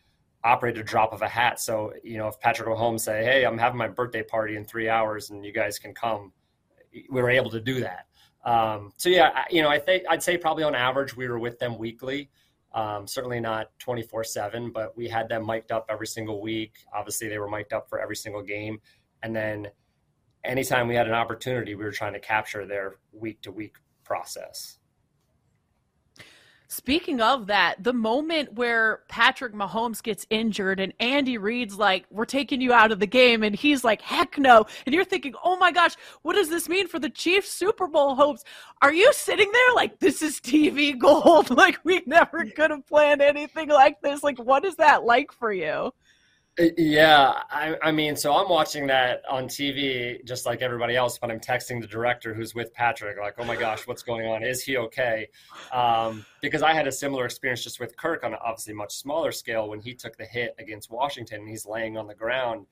operate 0.45 0.79
a 0.79 0.85
drop 0.85 1.13
of 1.13 1.23
a 1.23 1.29
hat. 1.29 1.59
So, 1.59 1.93
you 2.05 2.17
know, 2.19 2.29
if 2.29 2.39
Patrick 2.39 2.69
will 2.69 2.77
home 2.77 2.99
say, 2.99 3.25
"Hey, 3.25 3.45
I'm 3.45 3.59
having 3.59 3.79
my 3.79 3.89
birthday 3.89 4.23
party 4.23 4.57
in 4.57 4.65
three 4.65 4.89
hours, 4.89 5.31
and 5.31 5.45
you 5.45 5.53
guys 5.53 5.79
can 5.81 5.95
come," 5.95 6.33
we 7.11 7.21
were 7.23 7.31
able 7.31 7.51
to 7.51 7.61
do 7.61 7.81
that. 7.81 8.07
Um, 8.45 8.93
so 8.97 9.09
yeah, 9.09 9.45
you 9.51 9.63
know, 9.63 9.69
I 9.69 9.79
think 9.79 10.05
I'd 10.09 10.23
say 10.23 10.39
probably 10.39 10.63
on 10.63 10.75
average 10.75 11.17
we 11.17 11.29
were 11.29 11.39
with 11.39 11.59
them 11.59 11.77
weekly. 11.77 12.31
Um, 12.75 13.07
certainly 13.07 13.41
not 13.41 13.71
24 13.79 14.25
seven, 14.25 14.71
but 14.71 14.97
we 14.97 15.09
had 15.09 15.29
them 15.29 15.47
mic'd 15.47 15.73
up 15.73 15.87
every 15.89 16.07
single 16.07 16.41
week. 16.41 16.75
Obviously, 16.93 17.29
they 17.29 17.39
were 17.39 17.49
mic'd 17.49 17.73
up 17.73 17.89
for 17.89 18.01
every 18.01 18.17
single 18.17 18.43
game, 18.43 18.81
and 19.23 19.35
then 19.35 19.69
anytime 20.45 20.89
we 20.89 20.95
had 20.95 21.07
an 21.07 21.15
opportunity, 21.15 21.75
we 21.75 21.85
were 21.85 21.93
trying 21.93 22.13
to 22.13 22.21
capture 22.21 22.67
their 22.67 22.97
week 23.13 23.41
to 23.43 23.53
week 23.53 23.77
process. 24.05 24.78
Speaking 26.71 27.23
of 27.23 27.47
that, 27.47 27.83
the 27.83 27.95
moment 27.95 28.53
where 28.53 29.01
Patrick 29.09 29.55
Mahomes 29.55 30.03
gets 30.03 30.27
injured 30.29 30.81
and 30.81 30.93
Andy 31.01 31.39
Reid's 31.39 31.79
like, 31.79 32.05
we're 32.11 32.27
taking 32.27 32.61
you 32.61 32.75
out 32.75 32.93
of 32.93 33.01
the 33.01 33.07
game, 33.07 33.43
and 33.43 33.57
he's 33.57 33.85
like, 33.85 34.03
heck 34.03 34.37
no. 34.37 34.67
And 34.85 34.95
you're 34.95 35.07
thinking, 35.07 35.33
oh 35.43 35.57
my 35.57 35.73
gosh, 35.73 35.95
what 36.21 36.35
does 36.35 36.51
this 36.51 36.69
mean 36.69 36.87
for 36.87 36.99
the 36.99 37.09
Chiefs 37.09 37.51
Super 37.51 37.87
Bowl 37.87 38.15
hopes? 38.15 38.45
Are 38.83 38.93
you 38.93 39.11
sitting 39.15 39.51
there 39.51 39.75
like, 39.77 39.99
this 39.99 40.21
is 40.21 40.41
TV 40.41 40.99
gold? 40.99 41.49
like, 41.57 41.79
we 41.85 42.03
never 42.05 42.45
could 42.45 42.71
have 42.71 42.87
planned 42.87 43.23
anything 43.23 43.71
like 43.71 44.03
this. 44.03 44.23
Like, 44.23 44.39
what 44.39 44.67
is 44.67 44.77
that 44.77 45.05
like 45.05 45.33
for 45.33 45.51
you? 45.51 45.95
Yeah, 46.59 47.35
I, 47.51 47.77
I, 47.83 47.93
mean, 47.93 48.17
so 48.17 48.35
I'm 48.35 48.49
watching 48.49 48.89
that 48.89 49.23
on 49.31 49.45
TV 49.45 50.25
just 50.25 50.45
like 50.45 50.61
everybody 50.61 50.97
else, 50.97 51.17
but 51.17 51.31
I'm 51.31 51.39
texting 51.39 51.81
the 51.81 51.87
director 51.87 52.35
who's 52.35 52.53
with 52.53 52.75
Patrick, 52.75 53.17
like, 53.17 53.35
oh 53.39 53.45
my 53.45 53.55
gosh, 53.55 53.87
what's 53.87 54.03
going 54.03 54.27
on? 54.27 54.43
Is 54.43 54.65
he 54.65 54.77
okay? 54.77 55.29
Um, 55.73 56.27
because 56.43 56.63
I 56.63 56.73
had 56.73 56.89
a 56.89 56.93
similar 56.93 57.27
experience 57.27 57.63
just 57.63 57.79
with 57.79 57.97
Kirk 57.97 58.25
on 58.25 58.33
an 58.33 58.41
obviously 58.45 58.75
much 58.75 58.93
smaller 58.93 59.31
scale 59.31 59.69
when 59.69 59.79
he 59.79 59.95
took 59.95 60.17
the 60.17 60.25
hit 60.25 60.57
against 60.59 60.91
Washington 60.91 61.41
and 61.41 61.49
he's 61.49 61.65
laying 61.65 61.97
on 61.97 62.09
the 62.09 62.15
ground 62.15 62.67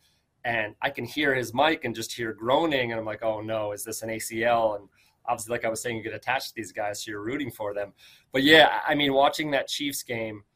and 0.44 0.74
I 0.82 0.90
can 0.90 1.04
hear 1.04 1.32
his 1.34 1.54
mic 1.54 1.84
and 1.84 1.94
just 1.94 2.12
hear 2.12 2.32
groaning. 2.32 2.90
And 2.90 2.98
I'm 2.98 3.06
like, 3.06 3.22
oh 3.22 3.40
no, 3.40 3.70
is 3.70 3.84
this 3.84 4.02
an 4.02 4.08
ACL? 4.08 4.80
And 4.80 4.88
obviously, 5.26 5.52
like 5.52 5.64
I 5.64 5.68
was 5.68 5.80
saying, 5.80 5.96
you 5.96 6.02
get 6.02 6.12
attached 6.12 6.48
to 6.48 6.54
these 6.56 6.72
guys, 6.72 7.04
so 7.04 7.12
you're 7.12 7.22
rooting 7.22 7.52
for 7.52 7.72
them. 7.72 7.92
But 8.32 8.42
yeah, 8.42 8.80
I 8.86 8.96
mean, 8.96 9.12
watching 9.12 9.52
that 9.52 9.68
Chiefs 9.68 10.02
game– 10.02 10.42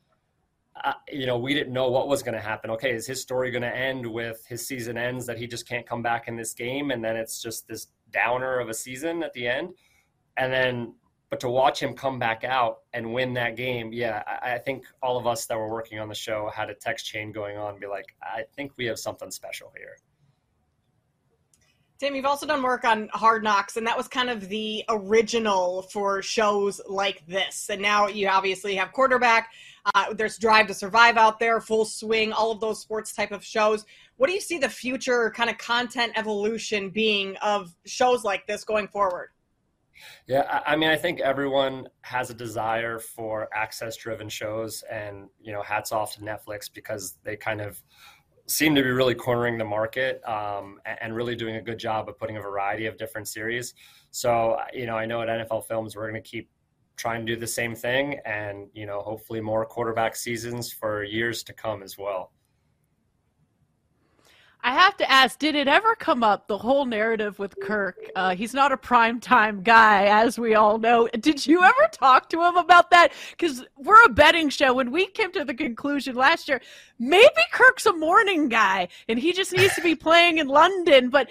you 1.11 1.27
know, 1.27 1.39
we 1.39 1.55
didn't 1.55 1.73
know 1.73 1.91
what 1.91 2.09
was 2.09 2.23
going 2.23 2.35
to 2.35 2.41
happen. 2.41 2.71
Okay, 2.71 2.93
is 2.93 3.07
his 3.07 3.21
story 3.21 3.51
going 3.51 3.63
to 3.63 3.75
end 3.75 4.07
with 4.07 4.45
his 4.47 4.67
season 4.67 4.97
ends 4.97 5.27
that 5.27 5.39
he 5.39 5.47
just 5.47 5.69
can't 5.69 5.87
come 5.87 6.03
back 6.03 6.29
in 6.29 6.37
this 6.37 6.53
game, 6.55 6.91
and 6.91 7.05
then 7.05 7.17
it's 7.17 7.43
just 7.43 7.67
this 7.69 7.89
downer 8.11 8.59
of 8.59 8.69
a 8.69 8.75
season 8.75 9.23
at 9.23 9.33
the 9.33 9.47
end, 9.47 9.71
and 10.37 10.53
then 10.53 10.95
but 11.31 11.39
to 11.41 11.49
watch 11.49 11.81
him 11.81 11.95
come 11.95 12.19
back 12.19 12.43
out 12.43 12.81
and 12.93 13.15
win 13.15 13.33
that 13.35 13.57
game, 13.57 13.93
yeah, 13.93 14.23
I, 14.27 14.55
I 14.55 14.59
think 14.59 14.85
all 15.01 15.17
of 15.17 15.29
us 15.29 15.47
that 15.47 15.57
were 15.57 15.71
working 15.71 16.01
on 16.01 16.09
the 16.09 16.15
show 16.15 16.51
had 16.53 16.71
a 16.71 16.75
text 16.75 17.07
chain 17.07 17.31
going 17.31 17.57
on, 17.57 17.79
be 17.79 17.87
like, 17.87 18.17
I 18.21 18.43
think 18.57 18.73
we 18.77 18.87
have 18.87 18.99
something 18.99 19.31
special 19.31 19.73
here. 19.77 19.97
Tim, 22.01 22.15
you've 22.15 22.25
also 22.25 22.47
done 22.47 22.63
work 22.63 22.85
on 22.85 23.11
Hard 23.13 23.45
Knocks, 23.45 23.77
and 23.77 23.87
that 23.87 23.95
was 23.95 24.09
kind 24.09 24.31
of 24.31 24.49
the 24.49 24.83
original 24.89 25.83
for 25.83 26.23
shows 26.23 26.81
like 26.89 27.27
this. 27.27 27.69
And 27.69 27.83
now 27.83 28.09
you 28.09 28.27
obviously 28.27 28.75
have 28.77 28.91
quarterback. 28.93 29.53
Uh, 29.95 30.15
there's 30.15 30.39
Drive 30.39 30.67
to 30.69 30.75
Survive 30.75 31.19
out 31.19 31.39
there, 31.39 31.61
Full 31.61 31.85
Swing, 31.85 32.33
all 32.33 32.53
of 32.53 32.61
those 32.61 32.81
sports 32.81 33.13
type 33.13 33.33
of 33.33 33.45
shows. 33.45 33.85
What 34.17 34.29
do 34.29 34.33
you 34.33 34.41
see 34.41 34.57
the 34.57 34.69
future 34.71 35.31
kind 35.37 35.51
of 35.51 35.59
content 35.59 36.15
evolution 36.17 36.89
being 36.89 37.37
of 37.43 37.75
shows 37.85 38.25
like 38.25 38.47
this 38.47 38.65
going 38.65 38.89
forward? 38.89 39.29
Yeah, 40.27 40.63
I 40.67 40.77
mean, 40.77 40.89
I 40.89 40.97
think 40.97 41.21
everyone 41.21 41.87
has 42.01 42.31
a 42.31 42.35
desire 42.35 42.99
for 42.99 43.47
access-driven 43.55 44.31
shows, 44.31 44.83
and 44.91 45.29
you 45.39 45.53
know, 45.53 45.61
hats 45.61 45.93
off 45.93 46.15
to 46.15 46.23
Netflix 46.23 46.73
because 46.73 47.19
they 47.25 47.37
kind 47.37 47.61
of 47.61 47.83
seem 48.51 48.75
to 48.75 48.83
be 48.83 48.91
really 48.91 49.15
cornering 49.15 49.57
the 49.57 49.65
market 49.65 50.21
um, 50.27 50.81
and 51.01 51.15
really 51.15 51.37
doing 51.37 51.57
a 51.57 51.63
good 51.63 51.79
job 51.79 52.09
of 52.09 52.19
putting 52.19 52.37
a 52.37 52.41
variety 52.41 52.87
of 52.87 52.99
different 52.99 53.29
series. 53.29 53.75
So, 54.11 54.59
you 54.73 54.87
know, 54.87 54.97
I 54.97 55.07
know 55.07 55.23
at 55.23 55.29
NFL 55.29 55.67
Films 55.67 55.95
we're 55.95 56.11
going 56.11 56.21
to 56.21 56.29
keep 56.29 56.51
trying 56.97 57.25
to 57.25 57.35
do 57.35 57.39
the 57.39 57.47
same 57.47 57.75
thing, 57.75 58.19
and 58.27 58.69
you 58.75 58.87
know, 58.87 59.01
hopefully 59.01 59.41
more 59.41 59.65
quarterback 59.65 60.17
seasons 60.17 60.73
for 60.73 61.05
years 61.05 61.43
to 61.45 61.53
come 61.53 61.83
as 61.83 61.97
well. 61.97 62.33
I 64.63 64.73
have 64.73 64.97
to 64.99 65.11
ask, 65.11 65.39
did 65.39 65.55
it 65.55 65.69
ever 65.69 65.95
come 65.95 66.23
up 66.23 66.47
the 66.47 66.59
whole 66.59 66.85
narrative 66.85 67.39
with 67.39 67.55
Kirk? 67.63 67.97
Uh, 68.15 68.35
he's 68.35 68.53
not 68.53 68.73
a 68.73 68.77
prime 68.77 69.19
time 69.19 69.63
guy, 69.63 70.05
as 70.07 70.39
we 70.39 70.55
all 70.55 70.79
know. 70.79 71.09
Did 71.19 71.47
you 71.47 71.63
ever 71.63 71.89
talk 71.93 72.29
to 72.31 72.43
him 72.43 72.57
about 72.57 72.91
that? 72.91 73.13
Because 73.31 73.65
we're 73.79 74.05
a 74.05 74.11
betting 74.11 74.51
show, 74.51 74.75
When 74.75 74.91
we 74.91 75.07
came 75.07 75.33
to 75.33 75.45
the 75.45 75.55
conclusion 75.55 76.15
last 76.15 76.49
year 76.49 76.61
maybe 77.01 77.43
Kirk's 77.51 77.87
a 77.87 77.93
morning 77.95 78.49
guy, 78.49 78.87
and 79.09 79.19
he 79.19 79.33
just 79.33 79.53
needs 79.53 79.75
to 79.75 79.81
be 79.81 79.97
playing 79.97 80.39
in 80.39 80.47
London. 80.47 81.09
But 81.09 81.31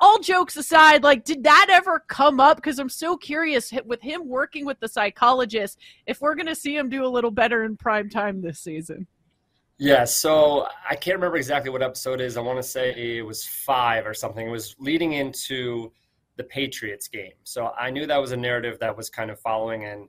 all 0.00 0.20
jokes 0.20 0.56
aside, 0.56 1.02
like, 1.02 1.24
did 1.24 1.42
that 1.42 1.66
ever 1.68 2.04
come 2.06 2.40
up? 2.40 2.56
Because 2.56 2.78
I'm 2.78 2.88
so 2.88 3.16
curious 3.16 3.72
with 3.84 4.00
him 4.00 4.28
working 4.28 4.64
with 4.64 4.78
the 4.80 4.88
psychologist, 4.88 5.78
if 6.06 6.20
we're 6.20 6.36
going 6.36 6.46
to 6.46 6.54
see 6.54 6.76
him 6.76 6.88
do 6.88 7.04
a 7.04 7.08
little 7.08 7.32
better 7.32 7.64
in 7.64 7.76
prime 7.76 8.08
time 8.08 8.40
this 8.40 8.60
season. 8.60 9.06
Yeah, 9.84 10.04
so 10.04 10.68
I 10.88 10.94
can't 10.94 11.16
remember 11.16 11.36
exactly 11.36 11.68
what 11.68 11.82
episode 11.82 12.20
is. 12.20 12.36
I 12.36 12.40
want 12.40 12.58
to 12.58 12.62
say 12.62 13.18
it 13.18 13.26
was 13.26 13.44
five 13.44 14.06
or 14.06 14.14
something. 14.14 14.46
It 14.46 14.50
was 14.50 14.76
leading 14.78 15.14
into 15.14 15.90
the 16.36 16.44
Patriots 16.44 17.08
game. 17.08 17.32
So 17.42 17.72
I 17.76 17.90
knew 17.90 18.06
that 18.06 18.16
was 18.16 18.30
a 18.30 18.36
narrative 18.36 18.78
that 18.78 18.96
was 18.96 19.10
kind 19.10 19.28
of 19.28 19.40
following. 19.40 19.84
And, 19.86 20.08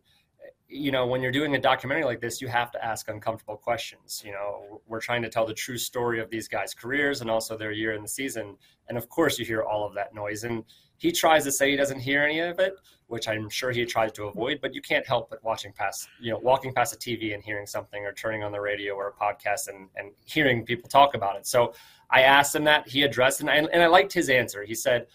you 0.74 0.92
know, 0.92 1.06
when 1.06 1.22
you're 1.22 1.32
doing 1.32 1.56
a 1.56 1.60
documentary 1.60 2.04
like 2.04 2.20
this, 2.20 2.42
you 2.42 2.48
have 2.48 2.72
to 2.72 2.84
ask 2.84 3.08
uncomfortable 3.08 3.58
questions. 3.58 4.24
You 4.26 4.32
know, 4.32 4.82
we're 4.88 5.00
trying 5.00 5.22
to 5.22 5.30
tell 5.30 5.46
the 5.46 5.54
true 5.54 5.78
story 5.78 6.20
of 6.20 6.30
these 6.30 6.48
guys' 6.48 6.74
careers 6.74 7.22
and 7.22 7.30
also 7.30 7.56
their 7.58 7.72
year 7.72 7.94
in 7.94 8.02
the 8.02 8.08
season. 8.08 8.58
And 8.90 8.98
of 8.98 9.08
course, 9.08 9.38
you 9.38 9.46
hear 9.46 9.62
all 9.62 9.86
of 9.86 9.94
that 9.96 10.16
noise. 10.16 10.44
And 10.44 10.64
he 10.98 11.12
tries 11.12 11.44
to 11.44 11.52
say 11.52 11.70
he 11.70 11.78
doesn't 11.78 12.00
hear 12.00 12.24
any 12.24 12.40
of 12.40 12.60
it, 12.60 12.74
which 13.08 13.28
I'm 13.28 13.50
sure 13.50 13.72
he 13.72 13.86
tries 13.86 14.12
to 14.14 14.24
avoid, 14.24 14.60
but 14.62 14.74
you 14.74 14.82
can't 14.82 15.06
help 15.06 15.30
but 15.30 15.44
watching 15.44 15.74
past, 15.74 16.08
you 16.20 16.32
know, 16.32 16.40
walking 16.40 16.74
past 16.74 16.96
a 16.96 16.98
TV 16.98 17.34
and 17.34 17.44
hearing 17.44 17.68
something 17.68 18.04
or 18.04 18.12
turning 18.12 18.44
on 18.44 18.52
the 18.52 18.62
radio 18.62 18.96
or 18.96 19.10
a 19.10 19.14
podcast 19.14 19.68
and, 19.68 19.90
and 19.96 20.12
hearing 20.26 20.66
people 20.66 20.90
talk 20.90 21.14
about 21.14 21.36
it. 21.36 21.46
So 21.46 21.74
I 22.10 22.22
asked 22.22 22.56
him 22.56 22.64
that. 22.64 22.88
He 22.88 23.04
addressed 23.04 23.42
and, 23.42 23.50
and 23.50 23.82
I 23.82 23.88
liked 23.88 24.12
his 24.12 24.30
answer. 24.30 24.64
He 24.64 24.76
said, 24.76 25.08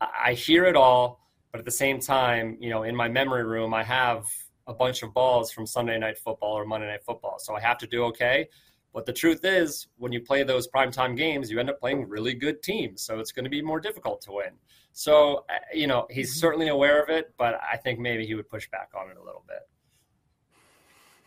I 0.00 0.34
hear 0.34 0.66
it 0.66 0.76
all, 0.76 1.20
but 1.50 1.58
at 1.58 1.64
the 1.64 1.70
same 1.70 1.98
time, 1.98 2.56
you 2.60 2.70
know, 2.70 2.82
in 2.82 2.94
my 2.94 3.08
memory 3.08 3.44
room, 3.44 3.72
I 3.74 3.82
have 3.82 4.26
a 4.68 4.74
bunch 4.74 5.02
of 5.02 5.12
balls 5.12 5.50
from 5.50 5.66
Sunday 5.66 5.98
night 5.98 6.18
football 6.18 6.52
or 6.52 6.64
Monday 6.64 6.86
night 6.86 7.02
football. 7.04 7.38
So 7.38 7.56
I 7.56 7.60
have 7.60 7.78
to 7.78 7.86
do 7.86 8.04
okay. 8.04 8.48
But 8.94 9.06
the 9.06 9.12
truth 9.12 9.44
is, 9.44 9.88
when 9.96 10.12
you 10.12 10.20
play 10.20 10.42
those 10.42 10.68
primetime 10.68 11.16
games, 11.16 11.50
you 11.50 11.58
end 11.58 11.70
up 11.70 11.80
playing 11.80 12.08
really 12.08 12.34
good 12.34 12.62
teams. 12.62 13.02
So 13.02 13.18
it's 13.18 13.32
going 13.32 13.44
to 13.44 13.50
be 13.50 13.62
more 13.62 13.80
difficult 13.80 14.20
to 14.22 14.32
win. 14.32 14.52
So, 14.92 15.44
uh, 15.50 15.58
you 15.72 15.86
know, 15.86 16.06
he's 16.10 16.30
mm-hmm. 16.30 16.40
certainly 16.40 16.68
aware 16.68 17.02
of 17.02 17.08
it, 17.08 17.32
but 17.38 17.58
I 17.72 17.76
think 17.76 17.98
maybe 17.98 18.26
he 18.26 18.34
would 18.34 18.48
push 18.48 18.68
back 18.70 18.90
on 18.98 19.10
it 19.10 19.16
a 19.16 19.24
little 19.24 19.44
bit. 19.46 19.60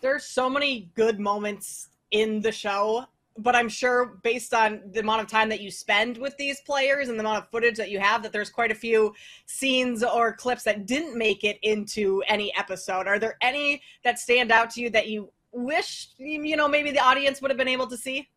There's 0.01 0.25
so 0.25 0.49
many 0.49 0.91
good 0.95 1.19
moments 1.19 1.89
in 2.09 2.41
the 2.41 2.51
show, 2.51 3.05
but 3.37 3.55
I'm 3.55 3.69
sure 3.69 4.17
based 4.23 4.53
on 4.53 4.81
the 4.91 4.99
amount 4.99 5.21
of 5.21 5.27
time 5.27 5.49
that 5.49 5.61
you 5.61 5.71
spend 5.71 6.17
with 6.17 6.35
these 6.37 6.61
players 6.61 7.09
and 7.09 7.17
the 7.17 7.21
amount 7.21 7.43
of 7.43 7.49
footage 7.49 7.77
that 7.77 7.89
you 7.89 7.99
have, 7.99 8.23
that 8.23 8.33
there's 8.33 8.49
quite 8.49 8.71
a 8.71 8.75
few 8.75 9.13
scenes 9.45 10.03
or 10.03 10.33
clips 10.33 10.63
that 10.63 10.85
didn't 10.85 11.17
make 11.17 11.43
it 11.43 11.57
into 11.61 12.21
any 12.27 12.55
episode. 12.57 13.07
Are 13.07 13.19
there 13.19 13.37
any 13.41 13.81
that 14.03 14.19
stand 14.19 14.51
out 14.51 14.69
to 14.71 14.81
you 14.81 14.89
that 14.91 15.07
you 15.07 15.31
wish, 15.51 16.09
you 16.17 16.55
know, 16.55 16.67
maybe 16.67 16.91
the 16.91 16.99
audience 16.99 17.41
would 17.41 17.51
have 17.51 17.57
been 17.57 17.67
able 17.67 17.87
to 17.87 17.97
see? 17.97 18.29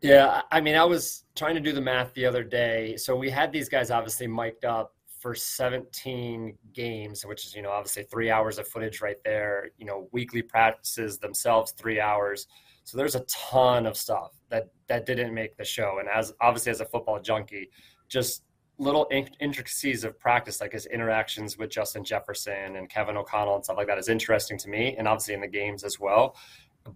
Yeah, 0.00 0.42
I 0.52 0.60
mean, 0.60 0.76
I 0.76 0.84
was 0.84 1.24
trying 1.34 1.54
to 1.54 1.60
do 1.60 1.72
the 1.72 1.80
math 1.80 2.14
the 2.14 2.24
other 2.24 2.44
day. 2.44 2.96
So 2.96 3.16
we 3.16 3.30
had 3.30 3.52
these 3.52 3.68
guys 3.68 3.90
obviously 3.90 4.28
mic'd 4.28 4.64
up 4.64 4.94
for 5.18 5.34
17 5.34 6.56
games, 6.72 7.26
which 7.26 7.46
is, 7.46 7.54
you 7.54 7.62
know, 7.62 7.70
obviously 7.70 8.04
three 8.04 8.30
hours 8.30 8.58
of 8.58 8.68
footage 8.68 9.00
right 9.00 9.16
there, 9.24 9.70
you 9.76 9.84
know, 9.84 10.08
weekly 10.12 10.42
practices 10.42 11.18
themselves, 11.18 11.72
three 11.72 12.00
hours. 12.00 12.46
So 12.88 12.96
there's 12.96 13.16
a 13.16 13.24
ton 13.28 13.84
of 13.84 13.98
stuff 13.98 14.32
that, 14.48 14.68
that 14.86 15.04
didn't 15.04 15.34
make 15.34 15.58
the 15.58 15.64
show. 15.64 15.98
And 16.00 16.08
as 16.08 16.32
obviously 16.40 16.70
as 16.70 16.80
a 16.80 16.86
football 16.86 17.20
junkie, 17.20 17.70
just 18.08 18.44
little 18.78 19.06
intricacies 19.40 20.04
of 20.04 20.18
practice, 20.18 20.62
like 20.62 20.72
his 20.72 20.86
interactions 20.86 21.58
with 21.58 21.68
Justin 21.68 22.02
Jefferson 22.02 22.76
and 22.76 22.88
Kevin 22.88 23.18
O'Connell 23.18 23.56
and 23.56 23.64
stuff 23.64 23.76
like 23.76 23.88
that 23.88 23.98
is 23.98 24.08
interesting 24.08 24.56
to 24.56 24.70
me. 24.70 24.96
And 24.96 25.06
obviously 25.06 25.34
in 25.34 25.42
the 25.42 25.48
games 25.48 25.84
as 25.84 26.00
well 26.00 26.34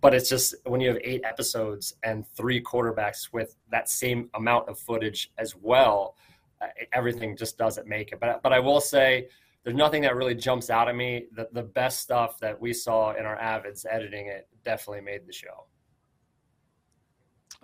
but 0.01 0.15
it's 0.15 0.31
just 0.31 0.55
when 0.65 0.81
you 0.81 0.89
have 0.89 0.99
eight 1.05 1.21
episodes 1.25 1.95
and 2.03 2.27
three 2.27 2.63
quarterbacks 2.63 3.31
with 3.31 3.57
that 3.71 3.91
same 3.91 4.31
amount 4.33 4.67
of 4.69 4.79
footage 4.79 5.31
as 5.37 5.55
well, 5.57 6.17
uh, 6.63 6.69
everything 6.95 7.37
just 7.37 7.59
doesn't 7.59 7.87
make 7.87 8.11
it. 8.11 8.19
But 8.19 8.43
but 8.43 8.55
I 8.55 8.59
will 8.61 8.81
say 8.81 9.29
there's 9.65 9.77
nothing 9.77 10.01
that 10.03 10.17
really 10.17 10.35
jumps 10.35 10.71
out 10.71 10.89
at 10.89 10.97
me. 10.97 11.27
The 11.33 11.49
the 11.53 11.63
best 11.63 12.01
stuff 12.01 12.39
that 12.41 12.59
we 12.59 12.73
saw 12.73 13.13
in 13.13 13.27
our 13.27 13.37
avids 13.37 13.85
editing 13.91 14.29
it 14.29 14.49
definitely 14.65 15.03
made 15.03 15.27
the 15.27 15.33
show. 15.33 15.67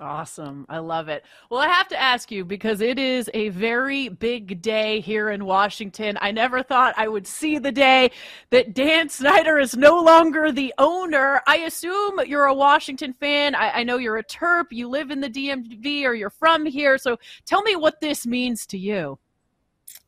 Awesome. 0.00 0.64
I 0.68 0.78
love 0.78 1.08
it. 1.08 1.24
Well, 1.50 1.60
I 1.60 1.66
have 1.66 1.88
to 1.88 2.00
ask 2.00 2.30
you 2.30 2.44
because 2.44 2.80
it 2.80 3.00
is 3.00 3.28
a 3.34 3.48
very 3.48 4.08
big 4.08 4.62
day 4.62 5.00
here 5.00 5.30
in 5.30 5.44
Washington. 5.44 6.16
I 6.20 6.30
never 6.30 6.62
thought 6.62 6.94
I 6.96 7.08
would 7.08 7.26
see 7.26 7.58
the 7.58 7.72
day 7.72 8.12
that 8.50 8.74
Dan 8.74 9.08
Snyder 9.08 9.58
is 9.58 9.76
no 9.76 10.00
longer 10.00 10.52
the 10.52 10.72
owner. 10.78 11.42
I 11.48 11.58
assume 11.58 12.20
you're 12.26 12.44
a 12.44 12.54
Washington 12.54 13.12
fan. 13.12 13.56
I, 13.56 13.80
I 13.80 13.82
know 13.82 13.96
you're 13.96 14.18
a 14.18 14.24
Terp. 14.24 14.66
You 14.70 14.88
live 14.88 15.10
in 15.10 15.20
the 15.20 15.28
DMV 15.28 16.04
or 16.04 16.14
you're 16.14 16.30
from 16.30 16.64
here. 16.64 16.96
So 16.96 17.18
tell 17.44 17.62
me 17.62 17.74
what 17.74 18.00
this 18.00 18.24
means 18.24 18.66
to 18.66 18.78
you. 18.78 19.18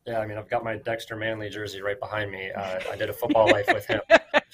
Yeah, 0.07 0.19
I 0.19 0.25
mean, 0.25 0.37
I've 0.37 0.49
got 0.49 0.63
my 0.63 0.77
Dexter 0.77 1.17
Manley 1.17 1.49
jersey 1.49 1.81
right 1.81 1.99
behind 1.99 2.31
me. 2.31 2.49
Uh, 2.49 2.79
I 2.89 2.95
did 2.95 3.09
a 3.09 3.13
football 3.13 3.47
life 3.51 3.67
with 3.67 3.85
him. 3.85 3.99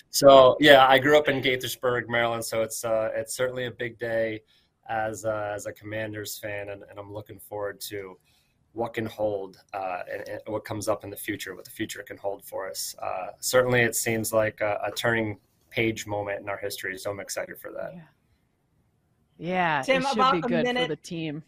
So 0.10 0.58
yeah, 0.60 0.88
I 0.88 0.98
grew 0.98 1.16
up 1.16 1.28
in 1.28 1.44
Gaithersburg, 1.44 2.10
Maryland. 2.10 2.44
So 2.44 2.64
it's 2.64 2.84
uh, 2.84 3.12
it's 3.14 3.36
certainly 3.36 3.66
a 3.66 3.72
big 3.72 4.00
day 4.00 4.42
as 4.90 5.26
a, 5.26 5.52
as 5.56 5.66
a 5.66 5.74
Commanders 5.74 6.38
fan, 6.38 6.70
and, 6.70 6.84
and 6.90 7.00
I'm 7.00 7.14
looking 7.14 7.40
forward 7.40 7.80
to 7.90 8.18
what 8.74 8.94
can 8.94 9.06
hold 9.06 9.58
uh, 9.74 10.02
and, 10.12 10.30
and, 10.30 10.42
what 10.46 10.64
comes 10.64 10.88
up 10.88 11.04
in 11.04 11.10
the 11.10 11.18
future, 11.18 11.56
what 11.56 11.66
the 11.66 11.72
future 11.72 12.04
can 12.04 12.16
hold 12.18 12.46
for 12.46 12.70
us. 12.70 12.96
Uh, 13.02 13.28
certainly, 13.40 13.82
it 13.82 13.96
seems 13.96 14.32
like 14.32 14.62
a, 14.62 14.80
a, 14.86 14.92
turning 14.92 15.40
page 15.72 16.06
moment 16.06 16.42
in 16.42 16.48
our 16.48 16.58
history, 16.58 16.98
so 16.98 17.10
I'm 17.10 17.20
excited 17.20 17.60
for 17.60 17.72
that. 17.72 17.94
Yeah, 17.96 18.02
yeah 19.40 19.82
Tim, 19.82 20.04
it 20.04 20.08
should 20.10 20.32
be 20.32 20.42
good 20.42 20.64
minute, 20.64 20.84
for 20.84 20.90
the 20.90 20.96
team. 20.98 21.44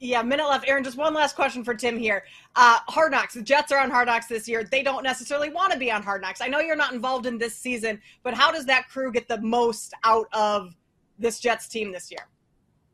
Yeah, 0.00 0.22
minute 0.22 0.46
left. 0.46 0.68
Aaron, 0.68 0.84
just 0.84 0.96
one 0.96 1.12
last 1.12 1.34
question 1.34 1.64
for 1.64 1.74
Tim 1.74 1.98
here. 1.98 2.22
Uh, 2.54 2.78
Hard 2.88 3.10
Knocks. 3.12 3.34
The 3.34 3.42
Jets 3.42 3.72
are 3.72 3.80
on 3.80 3.90
Hard 3.90 4.06
Knocks 4.06 4.26
this 4.26 4.46
year. 4.46 4.62
They 4.62 4.82
don't 4.82 5.02
necessarily 5.02 5.50
want 5.50 5.72
to 5.72 5.78
be 5.78 5.90
on 5.90 6.02
Hard 6.02 6.22
Knocks. 6.22 6.40
I 6.40 6.46
know 6.46 6.60
you're 6.60 6.76
not 6.76 6.92
involved 6.92 7.26
in 7.26 7.36
this 7.36 7.56
season, 7.56 8.00
but 8.22 8.34
how 8.34 8.52
does 8.52 8.64
that 8.66 8.88
crew 8.88 9.10
get 9.10 9.26
the 9.26 9.40
most 9.40 9.94
out 10.04 10.28
of 10.32 10.76
this 11.18 11.40
Jets 11.40 11.68
team 11.68 11.92
this 11.92 12.10
year? 12.10 12.28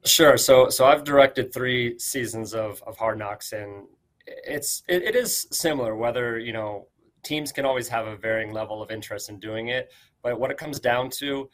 Sure. 0.04 0.36
So 0.36 0.68
so 0.68 0.84
I've 0.84 1.04
directed 1.04 1.52
three 1.52 1.98
seasons 1.98 2.54
of, 2.54 2.82
of 2.86 2.96
Hard 2.96 3.18
Knocks, 3.18 3.52
and 3.52 3.86
it's 4.26 4.82
it, 4.88 5.02
it 5.02 5.16
is 5.16 5.46
similar. 5.50 5.96
Whether 5.96 6.38
you 6.38 6.52
know 6.52 6.88
teams 7.22 7.52
can 7.52 7.64
always 7.64 7.88
have 7.88 8.06
a 8.06 8.16
varying 8.16 8.52
level 8.52 8.82
of 8.82 8.90
interest 8.90 9.30
in 9.30 9.40
doing 9.40 9.68
it, 9.68 9.90
but 10.22 10.38
what 10.38 10.50
it 10.50 10.58
comes 10.58 10.78
down 10.78 11.08
to 11.08 11.48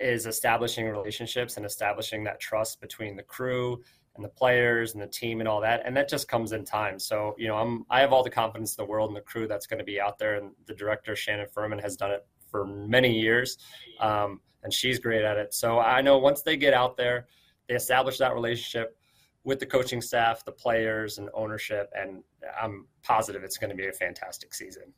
is 0.00 0.26
establishing 0.26 0.88
relationships 0.88 1.56
and 1.56 1.66
establishing 1.66 2.24
that 2.24 2.40
trust 2.40 2.80
between 2.80 3.16
the 3.16 3.22
crew 3.22 3.80
and 4.16 4.24
the 4.24 4.28
players 4.28 4.92
and 4.94 5.02
the 5.02 5.06
team 5.06 5.40
and 5.40 5.48
all 5.48 5.60
that 5.60 5.80
and 5.86 5.96
that 5.96 6.08
just 6.08 6.28
comes 6.28 6.52
in 6.52 6.64
time 6.64 6.98
so 6.98 7.34
you 7.38 7.48
know 7.48 7.56
i'm 7.56 7.84
i 7.88 8.00
have 8.00 8.12
all 8.12 8.22
the 8.22 8.30
confidence 8.30 8.76
in 8.76 8.84
the 8.84 8.90
world 8.90 9.08
in 9.08 9.14
the 9.14 9.20
crew 9.22 9.46
that's 9.46 9.66
going 9.66 9.78
to 9.78 9.84
be 9.84 10.00
out 10.00 10.18
there 10.18 10.34
and 10.36 10.50
the 10.66 10.74
director 10.74 11.16
shannon 11.16 11.46
furman 11.52 11.78
has 11.78 11.96
done 11.96 12.10
it 12.10 12.26
for 12.50 12.66
many 12.66 13.18
years 13.18 13.56
um, 14.00 14.40
and 14.62 14.72
she's 14.72 14.98
great 14.98 15.22
at 15.24 15.36
it. 15.36 15.54
So 15.54 15.78
I 15.78 16.00
know 16.00 16.18
once 16.18 16.42
they 16.42 16.56
get 16.56 16.74
out 16.74 16.96
there, 16.96 17.26
they 17.68 17.74
establish 17.74 18.18
that 18.18 18.34
relationship 18.34 18.96
with 19.44 19.58
the 19.58 19.66
coaching 19.66 20.00
staff, 20.00 20.44
the 20.44 20.52
players, 20.52 21.18
and 21.18 21.28
ownership, 21.34 21.90
and 21.94 22.22
I'm 22.60 22.86
positive 23.02 23.42
it's 23.42 23.58
going 23.58 23.70
to 23.70 23.76
be 23.76 23.88
a 23.88 23.92
fantastic 23.92 24.54
season. 24.54 24.92